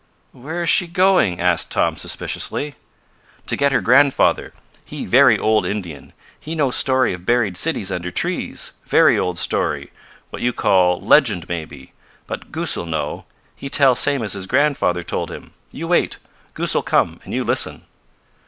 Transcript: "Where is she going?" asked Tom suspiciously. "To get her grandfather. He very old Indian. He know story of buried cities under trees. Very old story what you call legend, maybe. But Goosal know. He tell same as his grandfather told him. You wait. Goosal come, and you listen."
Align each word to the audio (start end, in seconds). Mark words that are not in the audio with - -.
"Where 0.31 0.63
is 0.63 0.69
she 0.69 0.87
going?" 0.87 1.39
asked 1.39 1.69
Tom 1.69 1.95
suspiciously. 1.95 2.73
"To 3.45 3.55
get 3.55 3.71
her 3.71 3.81
grandfather. 3.81 4.51
He 4.83 5.05
very 5.05 5.37
old 5.37 5.63
Indian. 5.63 6.13
He 6.39 6.55
know 6.55 6.71
story 6.71 7.13
of 7.13 7.23
buried 7.23 7.55
cities 7.55 7.91
under 7.91 8.09
trees. 8.09 8.71
Very 8.87 9.19
old 9.19 9.37
story 9.37 9.91
what 10.31 10.41
you 10.41 10.53
call 10.53 10.99
legend, 11.01 11.47
maybe. 11.47 11.93
But 12.25 12.51
Goosal 12.51 12.87
know. 12.87 13.25
He 13.55 13.69
tell 13.69 13.93
same 13.93 14.23
as 14.23 14.33
his 14.33 14.47
grandfather 14.47 15.03
told 15.03 15.29
him. 15.29 15.53
You 15.71 15.89
wait. 15.89 16.17
Goosal 16.55 16.81
come, 16.81 17.19
and 17.23 17.31
you 17.31 17.43
listen." 17.43 17.85